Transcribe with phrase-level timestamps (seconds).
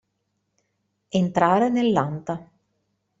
[1.19, 2.49] Entrare nell'anta.